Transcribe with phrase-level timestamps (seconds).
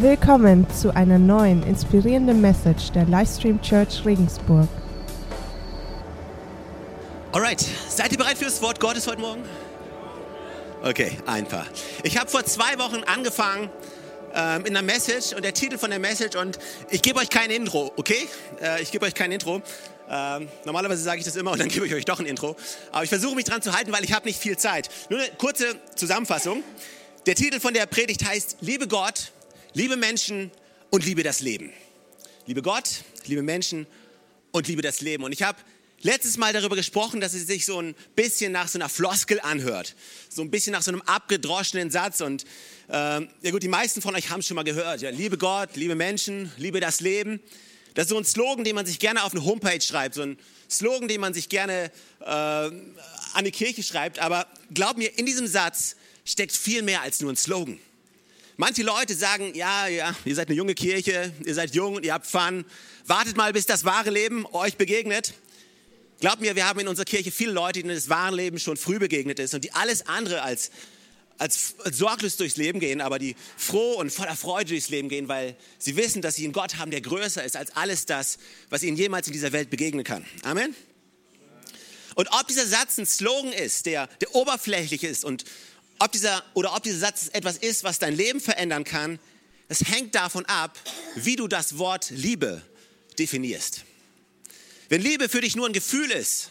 [0.00, 4.66] Willkommen zu einer neuen inspirierenden Message der Livestream Church Regensburg.
[7.32, 9.42] Alright, seid ihr bereit für das Wort Gottes heute Morgen?
[10.82, 11.66] Okay, ein paar.
[12.02, 13.68] Ich habe vor zwei Wochen angefangen
[14.34, 16.58] ähm, in der Message und der Titel von der Message und
[16.88, 18.26] ich gebe euch kein Intro, okay?
[18.62, 19.60] Äh, ich gebe euch kein Intro.
[20.08, 22.56] Ähm, normalerweise sage ich das immer und dann gebe ich euch doch ein Intro.
[22.90, 24.88] Aber ich versuche mich dran zu halten, weil ich habe nicht viel Zeit.
[25.10, 26.64] Nur eine kurze Zusammenfassung.
[27.26, 29.32] Der Titel von der Predigt heißt Liebe Gott,
[29.74, 30.50] liebe Menschen
[30.90, 31.72] und liebe das Leben.
[32.46, 33.86] Liebe Gott, liebe Menschen
[34.50, 35.24] und liebe das Leben.
[35.24, 35.58] Und ich habe
[36.00, 39.94] letztes Mal darüber gesprochen, dass es sich so ein bisschen nach so einer Floskel anhört.
[40.28, 42.20] So ein bisschen nach so einem abgedroschenen Satz.
[42.20, 42.44] Und
[42.88, 45.02] äh, ja gut, die meisten von euch haben es schon mal gehört.
[45.02, 47.40] Ja, liebe Gott, liebe Menschen, liebe das Leben.
[47.94, 50.14] Das ist so ein Slogan, den man sich gerne auf eine Homepage schreibt.
[50.14, 50.38] So ein
[50.70, 54.18] Slogan, den man sich gerne äh, an die Kirche schreibt.
[54.20, 57.78] Aber glaub mir, in diesem Satz steckt viel mehr als nur ein Slogan.
[58.60, 62.12] Manche Leute sagen, ja, ja, ihr seid eine junge Kirche, ihr seid jung und ihr
[62.12, 62.66] habt Fun.
[63.06, 65.32] Wartet mal, bis das wahre Leben euch begegnet.
[66.20, 68.98] Glaubt mir, wir haben in unserer Kirche viele Leute, denen das wahre Leben schon früh
[68.98, 70.72] begegnet ist und die alles andere als,
[71.38, 75.26] als, als sorglos durchs Leben gehen, aber die froh und voller Freude durchs Leben gehen,
[75.26, 78.36] weil sie wissen, dass sie einen Gott haben, der größer ist als alles das,
[78.68, 80.26] was ihnen jemals in dieser Welt begegnen kann.
[80.42, 80.76] Amen.
[82.14, 85.44] Und ob dieser Satz ein Slogan ist, der, der oberflächlich ist und
[86.00, 89.20] ob dieser, oder ob dieser Satz etwas ist, was dein Leben verändern kann,
[89.68, 90.76] es hängt davon ab,
[91.14, 92.62] wie du das Wort Liebe
[93.18, 93.84] definierst.
[94.88, 96.50] Wenn Liebe für dich nur ein Gefühl ist,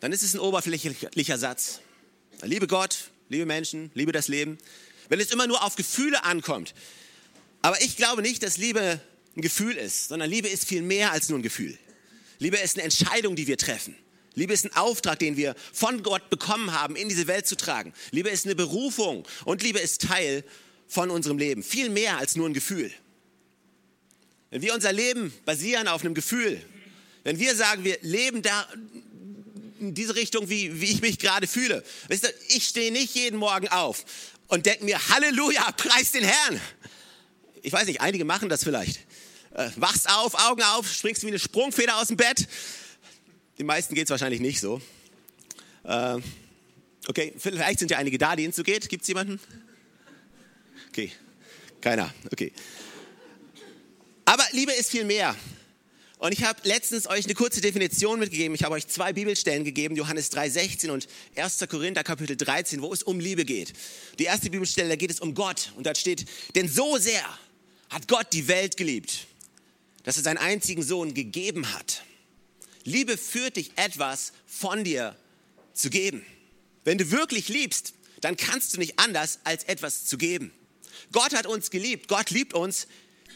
[0.00, 1.80] dann ist es ein oberflächlicher Satz.
[2.42, 4.58] Liebe Gott, liebe Menschen, liebe das Leben.
[5.08, 6.74] Wenn es immer nur auf Gefühle ankommt.
[7.60, 9.00] Aber ich glaube nicht, dass Liebe
[9.36, 11.78] ein Gefühl ist, sondern Liebe ist viel mehr als nur ein Gefühl.
[12.38, 13.94] Liebe ist eine Entscheidung, die wir treffen.
[14.34, 17.92] Liebe ist ein Auftrag, den wir von Gott bekommen haben, in diese Welt zu tragen.
[18.10, 20.44] Liebe ist eine Berufung und Liebe ist Teil
[20.88, 21.62] von unserem Leben.
[21.62, 22.90] Viel mehr als nur ein Gefühl.
[24.50, 26.60] Wenn wir unser Leben basieren auf einem Gefühl,
[27.24, 28.66] wenn wir sagen, wir leben da
[29.80, 31.82] in diese Richtung, wie, wie ich mich gerade fühle.
[32.08, 34.04] Weißt du, ich stehe nicht jeden Morgen auf
[34.48, 36.60] und denke mir, Halleluja, preis den Herrn.
[37.62, 39.00] Ich weiß nicht, einige machen das vielleicht.
[39.54, 42.46] Äh, wachst auf, Augen auf, springst wie eine Sprungfeder aus dem Bett
[43.62, 44.82] den meisten geht es wahrscheinlich nicht so.
[45.84, 46.18] Äh,
[47.06, 48.88] okay, vielleicht sind ja einige da, denen es so geht.
[48.88, 49.38] Gibt es jemanden?
[50.88, 51.12] Okay,
[51.80, 52.12] keiner.
[52.32, 52.52] Okay.
[54.24, 55.36] Aber Liebe ist viel mehr.
[56.18, 58.52] Und ich habe letztens euch eine kurze Definition mitgegeben.
[58.56, 61.06] Ich habe euch zwei Bibelstellen gegeben, Johannes 3,16 und
[61.36, 61.64] 1.
[61.68, 63.74] Korinther Kapitel 13, wo es um Liebe geht.
[64.18, 65.72] Die erste Bibelstelle, da geht es um Gott.
[65.76, 67.24] Und da steht, denn so sehr
[67.90, 69.28] hat Gott die Welt geliebt,
[70.02, 72.02] dass er seinen einzigen Sohn gegeben hat
[72.84, 75.16] Liebe führt dich etwas von dir
[75.72, 76.24] zu geben.
[76.84, 80.52] Wenn du wirklich liebst, dann kannst du nicht anders, als etwas zu geben.
[81.12, 82.86] Gott hat uns geliebt, Gott liebt uns,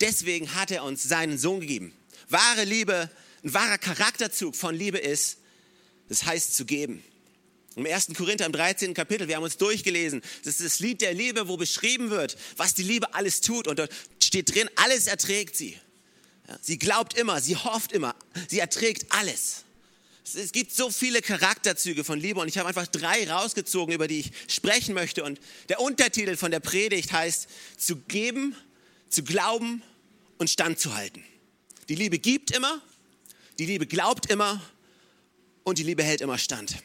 [0.01, 1.93] deswegen hat er uns seinen Sohn gegeben.
[2.29, 3.11] Wahre Liebe,
[3.45, 5.39] ein wahrer Charakterzug von Liebe ist,
[6.09, 7.03] das heißt zu geben.
[7.77, 8.09] Im 1.
[8.17, 8.95] Korinther im 13.
[8.95, 12.73] Kapitel, wir haben uns durchgelesen, das ist das Lied der Liebe, wo beschrieben wird, was
[12.73, 13.69] die Liebe alles tut.
[13.69, 13.93] Und dort
[14.23, 15.79] steht drin, alles erträgt sie.
[16.63, 18.15] Sie glaubt immer, sie hofft immer,
[18.49, 19.65] sie erträgt alles.
[20.35, 24.21] Es gibt so viele Charakterzüge von Liebe und ich habe einfach drei rausgezogen, über die
[24.21, 25.23] ich sprechen möchte.
[25.23, 28.57] Und der Untertitel von der Predigt heißt, zu geben,
[29.09, 29.83] zu glauben
[30.39, 31.25] und standzuhalten.
[31.89, 32.81] Die Liebe gibt immer,
[33.59, 34.61] die Liebe glaubt immer
[35.63, 36.77] und die Liebe hält immer stand.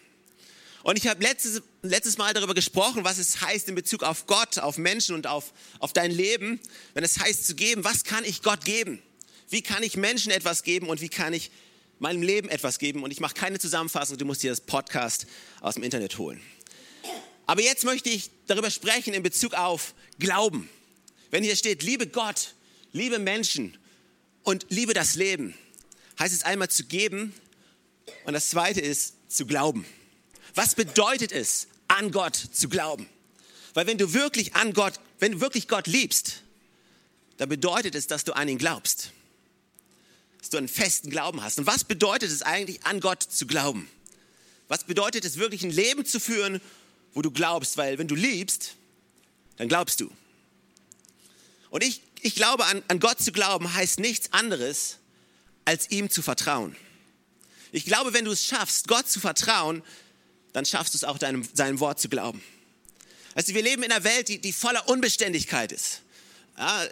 [0.83, 4.59] Und ich habe letztes, letztes Mal darüber gesprochen, was es heißt in Bezug auf Gott,
[4.59, 6.59] auf Menschen und auf, auf dein Leben,
[6.93, 9.01] wenn es heißt zu geben, was kann ich Gott geben?
[9.51, 11.51] Wie kann ich Menschen etwas geben und wie kann ich
[11.99, 13.03] meinem Leben etwas geben?
[13.03, 15.27] Und ich mache keine Zusammenfassung, du musst dir das Podcast
[15.59, 16.41] aus dem Internet holen.
[17.47, 20.69] Aber jetzt möchte ich darüber sprechen in Bezug auf Glauben.
[21.31, 22.55] Wenn hier steht, liebe Gott,
[22.93, 23.77] liebe Menschen
[24.43, 25.53] und liebe das Leben,
[26.17, 27.33] heißt es einmal zu geben
[28.23, 29.85] und das zweite ist zu glauben.
[30.55, 33.09] Was bedeutet es, an Gott zu glauben?
[33.73, 36.43] Weil wenn du wirklich an Gott, wenn du wirklich Gott liebst,
[37.35, 39.11] dann bedeutet es, dass du an ihn glaubst
[40.41, 41.59] dass du einen festen Glauben hast.
[41.59, 43.87] Und was bedeutet es eigentlich, an Gott zu glauben?
[44.67, 46.59] Was bedeutet es wirklich, ein Leben zu führen,
[47.13, 47.77] wo du glaubst?
[47.77, 48.75] Weil wenn du liebst,
[49.57, 50.11] dann glaubst du.
[51.69, 54.97] Und ich, ich glaube, an, an Gott zu glauben heißt nichts anderes,
[55.63, 56.75] als ihm zu vertrauen.
[57.71, 59.83] Ich glaube, wenn du es schaffst, Gott zu vertrauen,
[60.53, 62.41] dann schaffst du es auch, deinem, seinem Wort zu glauben.
[63.35, 66.01] Also wir leben in einer Welt, die, die voller Unbeständigkeit ist.
[66.57, 66.85] Ja,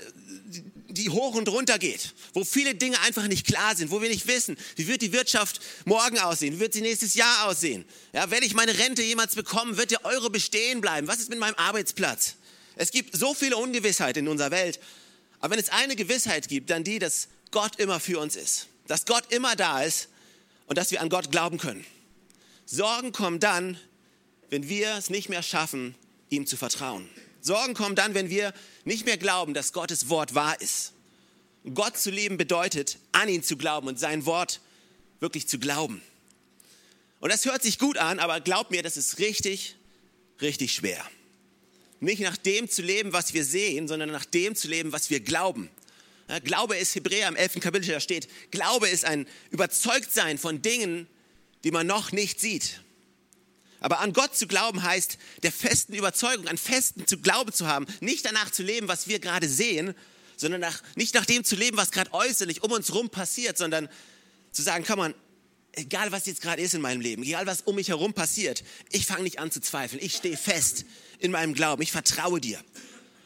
[0.90, 4.28] die hoch und runter geht, wo viele Dinge einfach nicht klar sind, wo wir nicht
[4.28, 7.86] wissen, wie wird die Wirtschaft morgen aussehen, wie wird sie nächstes Jahr aussehen.
[8.14, 11.40] Ja, werde ich meine Rente jemals bekommen, wird der Euro bestehen bleiben, was ist mit
[11.40, 12.36] meinem Arbeitsplatz?
[12.76, 14.80] Es gibt so viele Ungewissheit in unserer Welt,
[15.40, 18.68] Aber wenn es eine Gewissheit gibt, dann die, dass Gott immer für uns ist.
[18.88, 20.10] Dass Gott immer da ist
[20.68, 21.86] und dass wir an Gott glauben können.
[22.66, 23.80] Sorgen kommen dann,
[24.50, 25.96] wenn wir es nicht mehr schaffen,
[26.30, 27.10] ihm zu vertrauen.
[27.42, 28.54] Sorgen kommen dann, wenn wir
[28.84, 30.94] nicht mehr glauben, dass Gottes Wort wahr ist.
[31.74, 34.62] Gott zu lieben bedeutet, an ihn zu glauben und sein Wort
[35.20, 36.02] wirklich zu glauben.
[37.20, 39.76] Und das hört sich gut an, aber glaub mir, das ist richtig,
[40.42, 41.04] richtig schwer.
[42.00, 45.20] Nicht nach dem zu leben, was wir sehen, sondern nach dem zu leben, was wir
[45.20, 45.70] glauben.
[46.44, 47.60] Glaube ist Hebräer im 11.
[47.60, 51.08] Kapitel, da steht, Glaube ist ein Überzeugtsein von Dingen,
[51.64, 52.82] die man noch nicht sieht.
[53.80, 57.86] Aber an Gott zu glauben heißt, der festen Überzeugung, an festen zu Glauben zu haben,
[58.02, 59.96] nicht danach zu leben, was wir gerade sehen,
[60.36, 63.90] sondern nach, nicht nach dem zu leben, was gerade äußerlich um uns herum passiert, sondern
[64.52, 65.14] zu sagen, kann man,
[65.74, 69.06] egal was jetzt gerade ist in meinem Leben, egal was um mich herum passiert, ich
[69.06, 70.02] fange nicht an zu zweifeln.
[70.04, 70.86] Ich stehe fest
[71.20, 71.82] in meinem Glauben.
[71.82, 72.60] Ich vertraue dir.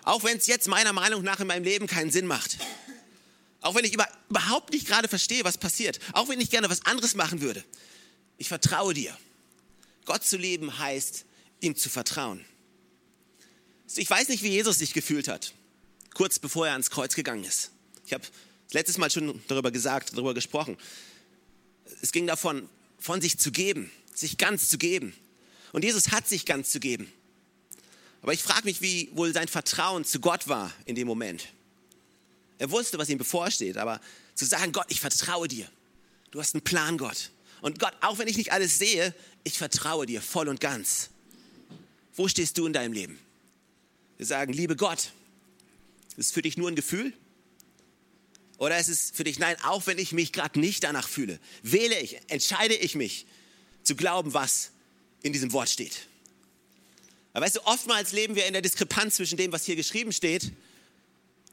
[0.03, 2.57] Auch wenn es jetzt meiner Meinung nach in meinem Leben keinen Sinn macht.
[3.61, 3.93] Auch wenn ich
[4.29, 5.99] überhaupt nicht gerade verstehe, was passiert.
[6.11, 7.63] Auch wenn ich gerne was anderes machen würde.
[8.37, 9.17] Ich vertraue dir.
[10.05, 11.25] Gott zu lieben heißt,
[11.61, 12.43] ihm zu vertrauen.
[13.95, 15.53] Ich weiß nicht, wie Jesus sich gefühlt hat,
[16.13, 17.71] kurz bevor er ans Kreuz gegangen ist.
[18.05, 18.23] Ich habe
[18.71, 20.77] letztes Mal schon darüber gesagt, darüber gesprochen.
[22.01, 22.67] Es ging davon,
[22.97, 25.13] von sich zu geben, sich ganz zu geben.
[25.73, 27.11] Und Jesus hat sich ganz zu geben.
[28.21, 31.49] Aber ich frage mich, wie wohl sein Vertrauen zu Gott war in dem Moment.
[32.57, 33.99] Er wusste, was ihm bevorsteht, aber
[34.35, 35.69] zu sagen, Gott, ich vertraue dir.
[36.31, 37.31] Du hast einen Plan, Gott.
[37.63, 39.15] Und Gott, auch wenn ich nicht alles sehe,
[39.45, 41.11] ich vertraue dir voll und ganz.
[42.13, 43.17] Wo stehst du in deinem Leben?
[44.17, 45.13] Wir sagen, liebe Gott,
[46.17, 47.13] ist es für dich nur ein Gefühl?
[48.57, 51.97] Oder ist es für dich, nein, auch wenn ich mich gerade nicht danach fühle, wähle
[52.01, 53.25] ich, entscheide ich mich
[53.83, 54.71] zu glauben, was
[55.21, 56.07] in diesem Wort steht.
[57.31, 60.51] Aber weißt du, oftmals leben wir in der Diskrepanz zwischen dem, was hier geschrieben steht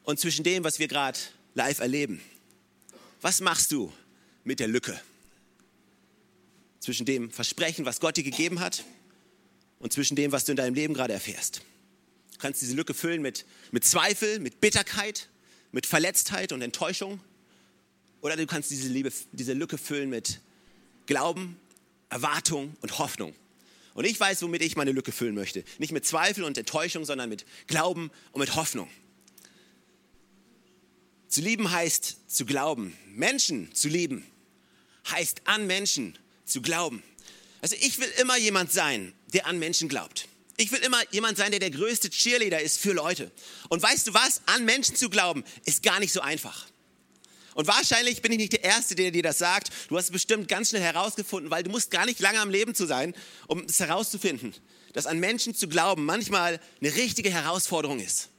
[0.03, 1.17] und zwischen dem, was wir gerade
[1.53, 2.21] live erleben.
[3.21, 3.93] Was machst du
[4.43, 5.01] mit der Lücke?
[6.81, 8.83] Zwischen dem Versprechen, was Gott dir gegeben hat
[9.79, 11.61] und zwischen dem, was du in deinem Leben gerade erfährst.
[12.33, 15.29] Du kannst diese Lücke füllen mit, mit Zweifel, mit Bitterkeit,
[15.71, 17.21] mit Verletztheit und Enttäuschung.
[18.21, 20.41] Oder du kannst diese, Liebe, diese Lücke füllen mit
[21.05, 21.57] Glauben,
[22.09, 23.33] Erwartung und Hoffnung.
[23.93, 25.63] Und ich weiß, womit ich meine Lücke füllen möchte.
[25.77, 28.89] Nicht mit Zweifel und Enttäuschung, sondern mit Glauben und mit Hoffnung.
[31.27, 32.97] Zu lieben heißt zu glauben.
[33.07, 34.25] Menschen zu lieben
[35.09, 37.03] heißt an Menschen zu glauben.
[37.61, 40.27] Also ich will immer jemand sein, der an Menschen glaubt.
[40.57, 43.31] Ich will immer jemand sein, der der größte Cheerleader ist für Leute.
[43.69, 44.41] Und weißt du was?
[44.45, 46.67] An Menschen zu glauben, ist gar nicht so einfach.
[47.53, 49.71] Und wahrscheinlich bin ich nicht der Erste, der dir das sagt.
[49.89, 52.75] Du hast es bestimmt ganz schnell herausgefunden, weil du musst gar nicht lange am Leben
[52.75, 53.13] zu sein,
[53.47, 54.53] um es herauszufinden,
[54.93, 58.29] dass an Menschen zu glauben manchmal eine richtige Herausforderung ist.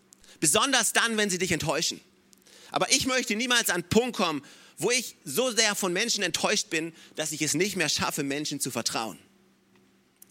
[0.40, 2.00] Besonders dann, wenn sie dich enttäuschen.
[2.70, 4.42] Aber ich möchte niemals an den Punkt kommen,
[4.78, 8.60] wo ich so sehr von Menschen enttäuscht bin, dass ich es nicht mehr schaffe, Menschen
[8.60, 9.18] zu vertrauen.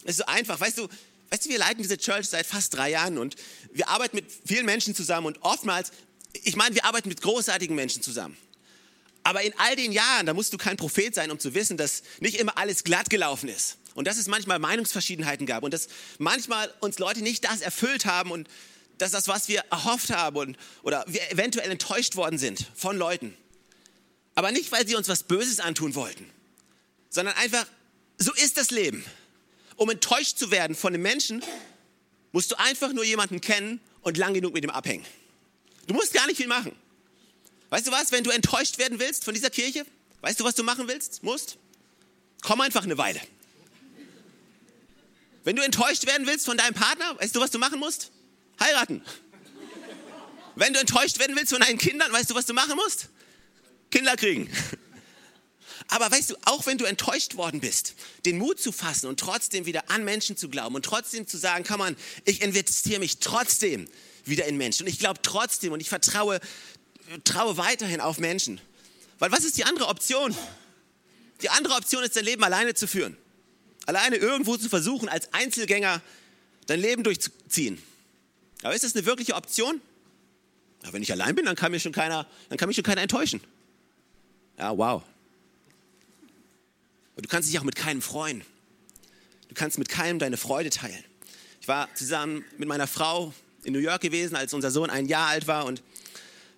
[0.04, 0.88] Es ist so einfach, weißt du,
[1.30, 3.36] weißt du, wir leiten diese Church seit fast drei Jahren und
[3.72, 5.92] wir arbeiten mit vielen Menschen zusammen und oftmals,
[6.44, 8.36] ich meine, wir arbeiten mit großartigen Menschen zusammen.
[9.24, 12.02] Aber in all den Jahren, da musst du kein Prophet sein, um zu wissen, dass
[12.20, 13.78] nicht immer alles glatt gelaufen ist.
[13.94, 18.30] Und dass es manchmal Meinungsverschiedenheiten gab und dass manchmal uns Leute nicht das erfüllt haben
[18.30, 18.48] und
[18.98, 23.36] dass das, was wir erhofft haben und, oder wir eventuell enttäuscht worden sind von Leuten.
[24.34, 26.30] Aber nicht, weil sie uns was Böses antun wollten,
[27.10, 27.66] sondern einfach,
[28.18, 29.04] so ist das Leben.
[29.76, 31.42] Um enttäuscht zu werden von einem Menschen,
[32.32, 35.04] musst du einfach nur jemanden kennen und lang genug mit ihm abhängen.
[35.86, 36.74] Du musst gar nicht viel machen.
[37.70, 39.84] Weißt du was, wenn du enttäuscht werden willst von dieser Kirche,
[40.20, 41.58] weißt du, was du machen willst, musst?
[42.42, 43.20] Komm einfach eine Weile.
[45.44, 48.12] Wenn du enttäuscht werden willst von deinem Partner, weißt du, was du machen musst?
[48.60, 49.02] Heiraten.
[50.54, 53.08] Wenn du enttäuscht werden willst von deinen Kindern, weißt du, was du machen musst?
[53.92, 54.50] Kinder kriegen.
[55.88, 57.94] Aber weißt du, auch wenn du enttäuscht worden bist,
[58.24, 61.64] den Mut zu fassen und trotzdem wieder an Menschen zu glauben und trotzdem zu sagen,
[61.68, 63.88] komm an, ich investiere mich trotzdem
[64.24, 66.40] wieder in Menschen und ich glaube trotzdem und ich vertraue
[67.24, 68.60] traue weiterhin auf Menschen.
[69.18, 70.34] Weil was ist die andere Option?
[71.42, 73.16] Die andere Option ist, dein Leben alleine zu führen.
[73.86, 76.00] Alleine irgendwo zu versuchen, als Einzelgänger
[76.66, 77.82] dein Leben durchzuziehen.
[78.62, 79.80] Aber ist das eine wirkliche Option?
[80.84, 83.02] Ja, wenn ich allein bin, dann kann, mich schon keiner, dann kann mich schon keiner
[83.02, 83.40] enttäuschen.
[84.58, 85.02] Ja, wow.
[87.16, 88.42] Und du kannst dich auch mit keinem freuen.
[89.48, 91.04] Du kannst mit keinem deine Freude teilen.
[91.60, 93.32] Ich war zusammen mit meiner Frau
[93.64, 95.82] in New York gewesen, als unser Sohn ein Jahr alt war und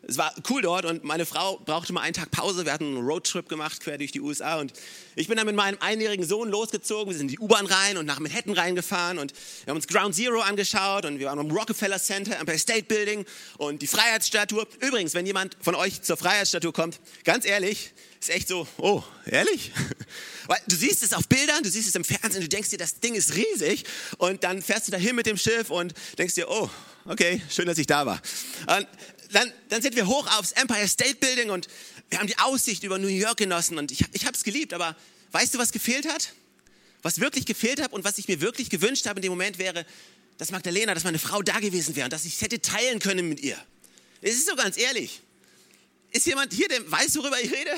[0.06, 2.64] es war cool dort und meine Frau brauchte mal einen Tag Pause.
[2.64, 4.72] Wir hatten einen Roadtrip gemacht quer durch die USA und
[5.16, 7.12] ich bin dann mit meinem einjährigen Sohn losgezogen.
[7.12, 9.32] Wir sind in die U-Bahn rein und nach Manhattan reingefahren und
[9.64, 13.24] wir haben uns Ground Zero angeschaut und wir waren am Rockefeller Center, Empire State Building
[13.58, 14.66] und die Freiheitsstatue.
[14.80, 19.72] Übrigens, wenn jemand von euch zur Freiheitsstatue kommt, ganz ehrlich, ist echt so, oh, ehrlich?
[20.46, 23.00] Weil du siehst es auf Bildern, du siehst es im Fernsehen, du denkst dir, das
[23.00, 23.84] Ding ist riesig
[24.18, 26.68] und dann fährst du dahin mit dem Schiff und denkst dir, oh,
[27.06, 28.20] okay, schön, dass ich da war.
[28.66, 28.86] Und
[29.34, 31.68] dann, dann sind wir hoch aufs Empire State Building und
[32.10, 34.96] wir haben die Aussicht über New York genossen und ich, ich habe es geliebt, aber
[35.32, 36.32] weißt du, was gefehlt hat?
[37.02, 39.84] Was wirklich gefehlt hat und was ich mir wirklich gewünscht habe in dem Moment wäre,
[40.38, 43.28] dass Magdalena, dass meine Frau da gewesen wäre und dass ich es hätte teilen können
[43.28, 43.58] mit ihr.
[44.20, 45.20] Es ist so ganz ehrlich.
[46.12, 47.72] Ist jemand hier, der weiß, worüber ich rede?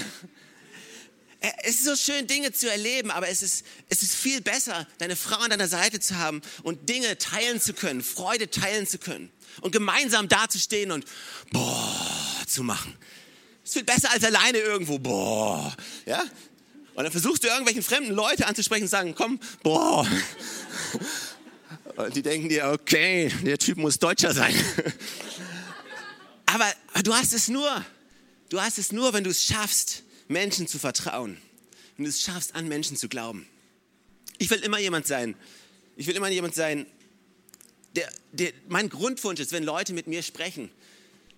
[1.62, 5.16] Es ist so schön, Dinge zu erleben, aber es ist, es ist viel besser, deine
[5.16, 9.30] Frau an deiner Seite zu haben und Dinge teilen zu können, Freude teilen zu können
[9.60, 11.04] und gemeinsam dazustehen und
[11.52, 12.96] boah zu machen.
[13.62, 16.22] Es ist viel besser als alleine irgendwo, boah, ja?
[16.94, 20.06] Und dann versuchst du irgendwelchen fremden Leute anzusprechen und sagen, komm, boah.
[21.96, 24.54] Und die denken dir, okay, der Typ muss Deutscher sein.
[26.46, 26.72] Aber
[27.02, 27.84] du hast es nur,
[28.48, 31.38] du hast es nur, wenn du es schaffst, Menschen zu vertrauen.
[31.96, 33.46] Wenn du es schaffst, an Menschen zu glauben.
[34.38, 35.34] Ich will immer jemand sein.
[35.96, 36.86] Ich will immer jemand sein,
[37.94, 40.70] der, der, mein Grundwunsch ist, wenn Leute mit mir sprechen,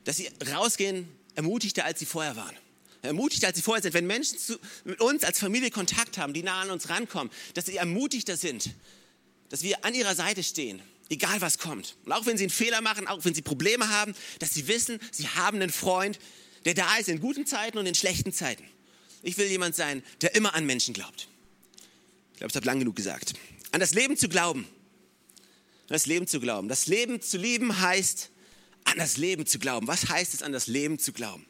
[0.04, 2.57] dass sie rausgehen ermutigter, als sie vorher waren.
[3.02, 3.95] Ermutigter, als sie vorher sind.
[3.95, 7.66] Wenn Menschen zu, mit uns als Familie Kontakt haben, die nah an uns rankommen, dass
[7.66, 8.71] sie ermutigter sind,
[9.49, 11.97] dass wir an ihrer Seite stehen, egal was kommt.
[12.04, 14.99] Und auch wenn sie einen Fehler machen, auch wenn sie Probleme haben, dass sie wissen,
[15.12, 16.18] sie haben einen Freund,
[16.64, 18.64] der da ist in guten Zeiten und in schlechten Zeiten.
[19.22, 21.28] Ich will jemand sein, der immer an Menschen glaubt.
[22.32, 23.34] Ich glaube, ich habe lang genug gesagt.
[23.72, 24.64] An das Leben zu glauben.
[24.64, 26.68] An das Leben zu glauben.
[26.68, 28.30] Das Leben zu lieben heißt,
[28.84, 29.87] an das Leben zu glauben.
[29.87, 31.44] Was heißt es, an das Leben zu glauben?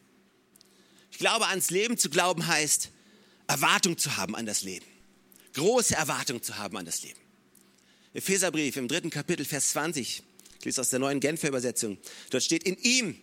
[1.10, 2.90] Ich glaube, ans Leben zu glauben heißt,
[3.46, 4.86] Erwartung zu haben an das Leben.
[5.54, 7.18] Große Erwartung zu haben an das Leben.
[8.14, 10.22] Epheserbrief im dritten Kapitel, Vers 20.
[10.58, 11.98] Ich lese aus der neuen Genfer Übersetzung.
[12.30, 13.20] Dort steht, in ihm,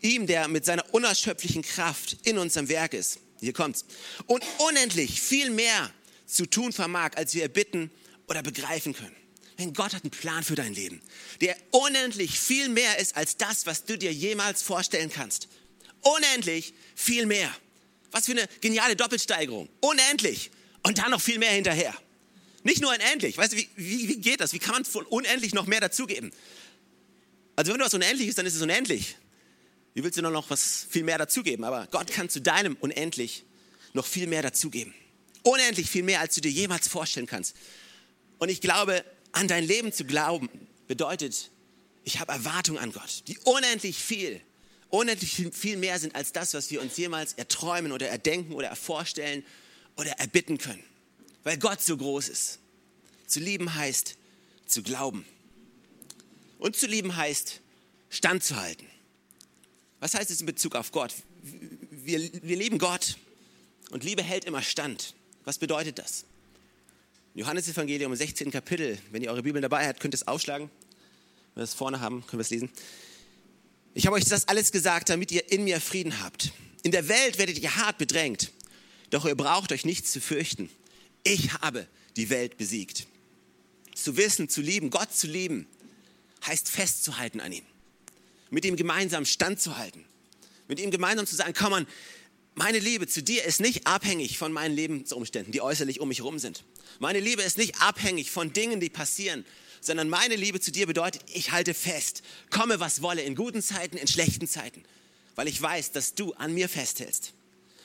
[0.00, 3.84] ihm, der mit seiner unerschöpflichen Kraft in uns am Werk ist, hier kommt's,
[4.26, 5.90] und unendlich viel mehr
[6.26, 7.90] zu tun vermag, als wir erbitten
[8.28, 9.16] oder begreifen können.
[9.58, 11.02] Denn Gott hat einen Plan für dein Leben,
[11.40, 15.48] der unendlich viel mehr ist als das, was du dir jemals vorstellen kannst.
[16.00, 17.54] Unendlich viel mehr.
[18.10, 19.68] Was für eine geniale Doppelsteigerung.
[19.80, 20.50] Unendlich.
[20.82, 21.94] Und dann noch viel mehr hinterher.
[22.64, 23.36] Nicht nur unendlich.
[23.36, 24.52] Weißt du, wie, wie, wie geht das?
[24.52, 26.32] Wie kann man von unendlich noch mehr dazugeben?
[27.56, 29.16] Also wenn du was unendlich ist, dann ist es unendlich.
[29.94, 31.64] Wie willst du noch was viel mehr dazugeben?
[31.64, 33.44] Aber Gott kann zu deinem unendlich
[33.92, 34.94] noch viel mehr dazugeben.
[35.42, 37.56] Unendlich viel mehr, als du dir jemals vorstellen kannst.
[38.38, 40.48] Und ich glaube, an dein Leben zu glauben,
[40.86, 41.50] bedeutet,
[42.04, 44.40] ich habe Erwartung an Gott, die unendlich viel,
[44.88, 49.44] unendlich viel mehr sind als das, was wir uns jemals erträumen oder erdenken oder ervorstellen
[49.96, 50.82] oder erbitten können.
[51.44, 52.58] Weil Gott so groß ist.
[53.26, 54.16] Zu lieben heißt
[54.66, 55.24] zu glauben.
[56.58, 57.60] Und zu lieben heißt
[58.10, 58.86] standzuhalten.
[60.02, 61.14] Was heißt es in Bezug auf Gott?
[61.92, 63.18] Wir, wir lieben Gott
[63.90, 65.14] und Liebe hält immer stand.
[65.44, 66.24] Was bedeutet das?
[67.36, 68.50] Johannes Evangelium im 16.
[68.50, 70.70] Kapitel, wenn ihr eure Bibel dabei habt, könnt ihr es aufschlagen.
[71.54, 72.68] Wenn wir es vorne haben, können wir es lesen.
[73.94, 76.50] Ich habe euch das alles gesagt, damit ihr in mir Frieden habt.
[76.82, 78.50] In der Welt werdet ihr hart bedrängt,
[79.10, 80.68] doch ihr braucht euch nichts zu fürchten.
[81.22, 83.06] Ich habe die Welt besiegt.
[83.94, 85.68] Zu wissen, zu lieben, Gott zu lieben,
[86.44, 87.64] heißt festzuhalten an ihm
[88.52, 90.04] mit ihm gemeinsam standzuhalten.
[90.68, 91.86] Mit ihm gemeinsam zu sagen, komm an,
[92.54, 96.38] meine Liebe zu dir ist nicht abhängig von meinen Lebensumständen, die äußerlich um mich herum
[96.38, 96.62] sind.
[96.98, 99.46] Meine Liebe ist nicht abhängig von Dingen, die passieren,
[99.80, 103.96] sondern meine Liebe zu dir bedeutet, ich halte fest, komme was wolle, in guten Zeiten,
[103.96, 104.84] in schlechten Zeiten,
[105.34, 107.32] weil ich weiß, dass du an mir festhältst.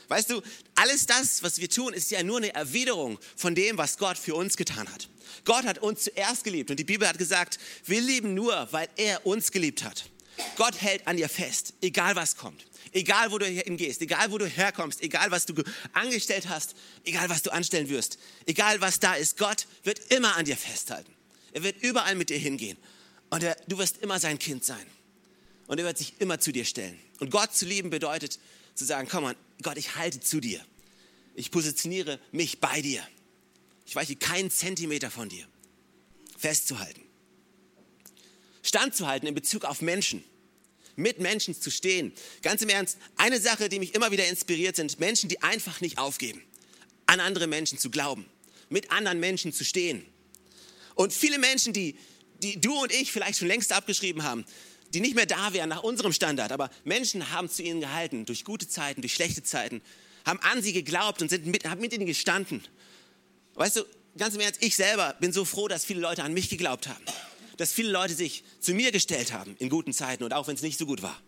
[0.10, 0.42] Weißt du,
[0.76, 4.36] alles das, was wir tun, ist ja nur eine Erwiderung von dem, was Gott für
[4.36, 5.08] uns getan hat.
[5.46, 9.26] Gott hat uns zuerst geliebt und die Bibel hat gesagt, wir lieben nur, weil er
[9.26, 10.10] uns geliebt hat.
[10.56, 12.66] Gott hält an dir fest, egal was kommt.
[12.92, 15.54] Egal, wo du hingehst, egal, wo du herkommst, egal, was du
[15.94, 20.46] angestellt hast, egal, was du anstellen wirst, egal, was da ist, Gott wird immer an
[20.46, 21.12] dir festhalten.
[21.52, 22.78] Er wird überall mit dir hingehen.
[23.30, 24.86] Und er, du wirst immer sein Kind sein.
[25.68, 26.98] Und er wird sich immer zu dir stellen.
[27.20, 28.40] Und Gott zu lieben bedeutet
[28.74, 30.64] zu sagen, komm mal, Gott, ich halte zu dir.
[31.36, 33.06] Ich positioniere mich bei dir.
[33.86, 35.46] Ich weiche keinen Zentimeter von dir.
[36.38, 37.07] Festzuhalten
[38.68, 40.24] standzuhalten in Bezug auf Menschen,
[40.96, 42.12] mit Menschen zu stehen.
[42.42, 45.98] Ganz im Ernst, eine Sache, die mich immer wieder inspiriert, sind Menschen, die einfach nicht
[45.98, 46.44] aufgeben,
[47.06, 48.26] an andere Menschen zu glauben,
[48.70, 50.06] mit anderen Menschen zu stehen.
[50.96, 51.96] Und viele Menschen, die,
[52.42, 54.46] die du und ich vielleicht schon längst abgeschrieben haben,
[54.94, 58.44] die nicht mehr da wären nach unserem Standard, aber Menschen haben zu ihnen gehalten, durch
[58.44, 59.82] gute Zeiten, durch schlechte Zeiten,
[60.26, 62.64] haben an sie geglaubt und sind mit, haben mit ihnen gestanden.
[63.56, 63.84] Weißt du,
[64.18, 67.04] ganz im Ernst, ich selber bin so froh, dass viele Leute an mich geglaubt haben.
[67.58, 70.62] Dass viele Leute sich zu mir gestellt haben in guten Zeiten und auch wenn es
[70.62, 71.20] nicht so gut war.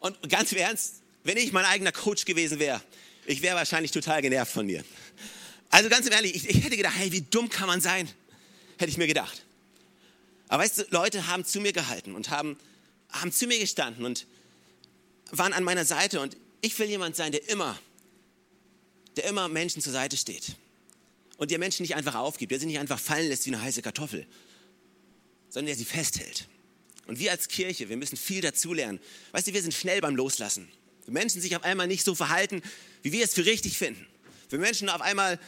[0.00, 2.80] Und ganz im Ernst, wenn ich mein eigener Coach gewesen wäre,
[3.26, 4.84] ich wäre wahrscheinlich total genervt von mir.
[5.70, 8.08] Also ganz ehrlich, ich, ich hätte gedacht, hey, wie dumm kann man sein?
[8.78, 9.42] Hätte ich mir gedacht.
[10.48, 12.56] Aber weißt du, Leute haben zu mir gehalten und haben,
[13.10, 14.26] haben zu mir gestanden und
[15.32, 16.20] waren an meiner Seite.
[16.20, 17.78] Und ich will jemand sein, der immer,
[19.16, 20.54] der immer Menschen zur Seite steht.
[21.36, 23.82] Und der Menschen nicht einfach aufgibt, der sie nicht einfach fallen lässt wie eine heiße
[23.82, 24.26] Kartoffel,
[25.48, 26.48] sondern der sie festhält.
[27.06, 29.00] Und wir als Kirche, wir müssen viel dazulernen.
[29.32, 30.68] Weißt du, wir sind schnell beim Loslassen.
[31.04, 32.62] Wenn Menschen sich auf einmal nicht so verhalten,
[33.02, 34.06] wie wir es für richtig finden.
[34.50, 35.38] Wenn Menschen auf einmal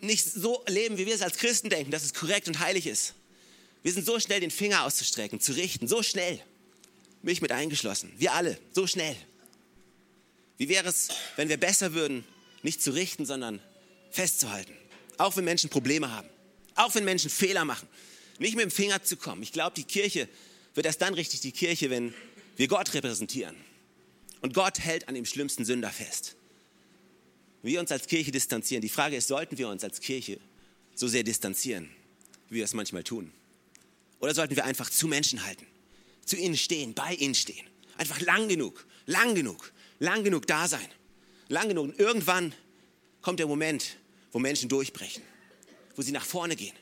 [0.00, 3.14] nicht so leben, wie wir es als Christen denken, dass es korrekt und heilig ist.
[3.82, 6.40] Wir sind so schnell, den Finger auszustrecken, zu richten, so schnell.
[7.22, 8.12] Mich mit eingeschlossen.
[8.18, 9.16] Wir alle, so schnell.
[10.58, 12.24] Wie wäre es, wenn wir besser würden,
[12.62, 13.60] nicht zu richten, sondern
[14.10, 14.72] festzuhalten?
[15.18, 16.28] Auch wenn Menschen Probleme haben.
[16.74, 17.88] Auch wenn Menschen Fehler machen.
[18.38, 19.42] Nicht mit dem Finger zu kommen.
[19.42, 20.28] Ich glaube, die Kirche
[20.74, 22.14] wird erst dann richtig die Kirche, wenn
[22.56, 23.56] wir Gott repräsentieren.
[24.42, 26.36] Und Gott hält an dem schlimmsten Sünder fest.
[27.62, 28.82] Wir uns als Kirche distanzieren.
[28.82, 30.38] Die Frage ist, sollten wir uns als Kirche
[30.94, 31.90] so sehr distanzieren,
[32.48, 33.32] wie wir es manchmal tun?
[34.20, 35.66] Oder sollten wir einfach zu Menschen halten,
[36.24, 37.66] zu ihnen stehen, bei ihnen stehen?
[37.96, 40.88] Einfach lang genug, lang genug, lang genug da sein.
[41.48, 41.86] Lang genug.
[41.86, 42.54] Und irgendwann
[43.22, 43.96] kommt der Moment,
[44.32, 45.22] wo Menschen durchbrechen,
[45.94, 46.74] wo sie nach vorne gehen,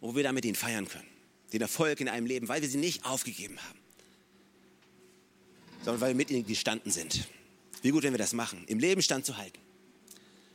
[0.00, 1.08] wo wir damit ihnen feiern können.
[1.52, 3.78] Den Erfolg in einem Leben, weil wir sie nicht aufgegeben haben,
[5.84, 7.28] sondern weil wir mit ihnen gestanden sind.
[7.82, 9.60] Wie gut, wenn wir das machen, im Leben standzuhalten.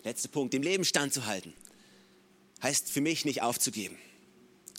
[0.04, 1.54] Letzter Punkt, im Leben standzuhalten,
[2.62, 3.98] heißt für mich nicht aufzugeben.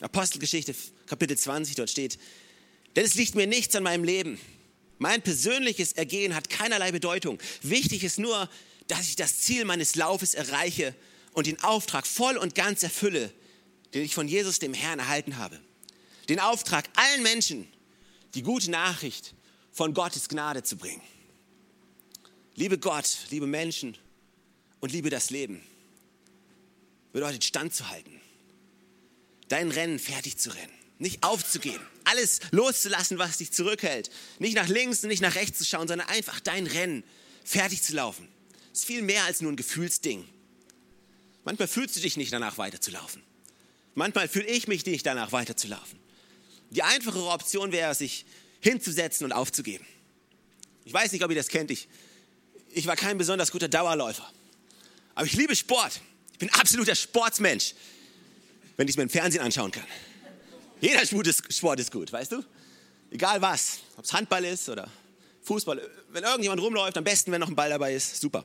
[0.01, 0.75] Apostelgeschichte
[1.07, 2.19] Kapitel 20, dort steht,
[2.95, 4.39] denn es liegt mir nichts an meinem Leben.
[4.99, 7.39] Mein persönliches Ergehen hat keinerlei Bedeutung.
[7.63, 8.49] Wichtig ist nur,
[8.89, 10.95] dass ich das Ziel meines Laufes erreiche
[11.33, 13.33] und den Auftrag voll und ganz erfülle,
[13.95, 15.61] den ich von Jesus, dem Herrn, erhalten habe.
[16.29, 17.69] Den Auftrag, allen Menschen
[18.35, 19.35] die gute Nachricht
[19.73, 21.03] von Gottes Gnade zu bringen.
[22.55, 23.97] Liebe Gott, liebe Menschen
[24.81, 25.63] und liebe das Leben
[27.13, 28.21] bedeutet standzuhalten
[29.49, 30.73] dein Rennen fertig zu rennen.
[30.99, 34.11] Nicht aufzugeben, alles loszulassen, was dich zurückhält.
[34.39, 37.05] Nicht nach links und nicht nach rechts zu schauen, sondern einfach dein Rennen
[37.45, 38.27] fertig zu laufen.
[38.71, 40.27] Das ist viel mehr als nur ein Gefühlsding.
[41.45, 43.23] Manchmal fühlst du dich nicht danach weiterzulaufen.
[43.97, 45.99] Manchmal fühle ich mich nicht danach weiterzulaufen.
[46.71, 48.25] Die einfachere Option wäre, sich
[48.61, 49.85] hinzusetzen und aufzugeben.
[50.85, 51.73] Ich weiß nicht, ob ihr das kennt.
[51.73, 51.89] Ich,
[52.71, 54.31] ich war kein besonders guter Dauerläufer.
[55.17, 56.01] Aber ich liebe Sport.
[56.33, 57.75] Ich bin absoluter Sportsmensch
[58.77, 59.85] wenn ich es mir im Fernsehen anschauen kann.
[60.81, 62.45] Jeder Sport ist gut, weißt du?
[63.11, 64.91] Egal was, ob es Handball ist oder
[65.43, 65.81] Fußball.
[66.11, 68.45] Wenn irgendjemand rumläuft, am besten, wenn noch ein Ball dabei ist, super.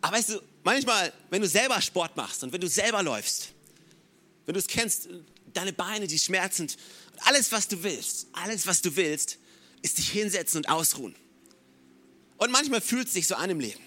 [0.00, 3.53] Aber weißt du, manchmal, wenn du selber Sport machst und wenn du selber läufst,
[4.46, 5.08] wenn du es kennst,
[5.52, 6.76] deine Beine, die schmerzend,
[7.20, 9.38] alles, was du willst, alles, was du willst,
[9.82, 11.14] ist dich hinsetzen und ausruhen.
[12.38, 13.80] Und manchmal fühlt es sich so an im Leben.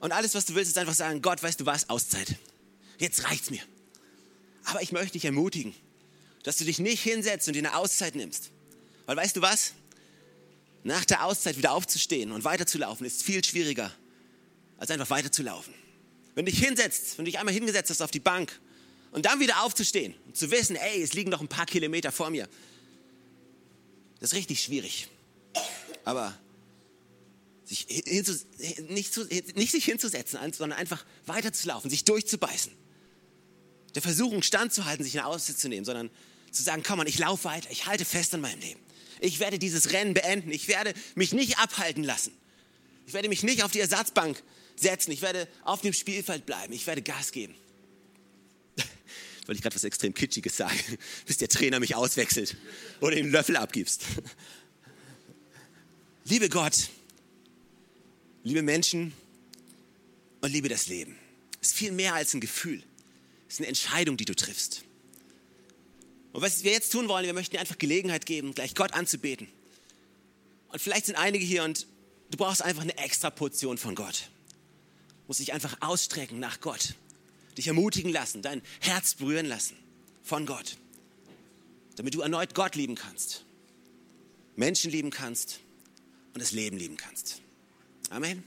[0.00, 2.36] Und alles, was du willst, ist einfach sagen, Gott, weißt du was, Auszeit
[2.98, 3.62] jetzt reicht's mir.
[4.64, 5.74] Aber ich möchte dich ermutigen,
[6.42, 8.50] dass du dich nicht hinsetzt und dir eine Auszeit nimmst.
[9.06, 9.72] Weil weißt du was?
[10.82, 13.92] Nach der Auszeit wieder aufzustehen und weiterzulaufen ist viel schwieriger,
[14.78, 15.74] als einfach weiterzulaufen.
[16.34, 18.60] Wenn du dich hinsetzt, wenn du dich einmal hingesetzt hast auf die Bank
[19.14, 22.28] und dann wieder aufzustehen und zu wissen, ey, es liegen noch ein paar Kilometer vor
[22.28, 22.48] mir,
[24.20, 25.08] das ist richtig schwierig.
[26.04, 26.38] Aber
[27.64, 27.86] sich
[28.88, 32.72] nicht, zu, nicht sich hinzusetzen, sondern einfach weiterzulaufen, sich durchzubeißen
[33.94, 36.10] der Versuchung standzuhalten, sich eine Auszeit zu nehmen, sondern
[36.50, 38.80] zu sagen, komm ich laufe weiter, ich halte fest an meinem Leben.
[39.20, 40.50] Ich werde dieses Rennen beenden.
[40.50, 42.32] Ich werde mich nicht abhalten lassen.
[43.06, 44.42] Ich werde mich nicht auf die Ersatzbank
[44.76, 45.12] setzen.
[45.12, 46.72] Ich werde auf dem Spielfeld bleiben.
[46.72, 47.54] Ich werde Gas geben.
[49.46, 50.78] Weil ich gerade was extrem Kitschiges sage,
[51.26, 52.56] bis der Trainer mich auswechselt
[53.00, 54.04] oder den Löffel abgibst.
[56.24, 56.88] Liebe Gott,
[58.44, 59.12] liebe Menschen
[60.40, 61.18] und liebe das Leben.
[61.60, 62.82] Es ist viel mehr als ein Gefühl.
[63.46, 64.84] Es ist eine Entscheidung, die du triffst.
[66.32, 69.48] Und was wir jetzt tun wollen, wir möchten dir einfach Gelegenheit geben, gleich Gott anzubeten.
[70.68, 71.86] Und vielleicht sind einige hier und
[72.30, 74.30] du brauchst einfach eine extra Portion von Gott.
[75.08, 76.94] Du musst dich einfach ausstrecken nach Gott.
[77.56, 79.76] Dich ermutigen lassen, dein Herz berühren lassen
[80.22, 80.76] von Gott.
[81.96, 83.44] Damit du erneut Gott lieben kannst,
[84.56, 85.60] Menschen lieben kannst
[86.32, 87.40] und das Leben lieben kannst.
[88.10, 88.42] Amen.